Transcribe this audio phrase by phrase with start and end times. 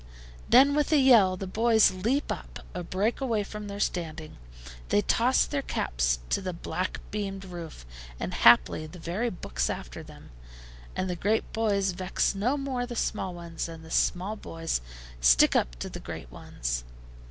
[0.49, 4.37] Then, with a yell, the boys leap up, or break away from their standing;
[4.89, 7.85] they toss their caps to the black beamed roof,
[8.19, 10.31] and haply the very books after them;
[10.95, 14.81] and the great boys vex no more the small ones, and the small boys
[15.19, 16.83] stick up to the great ones.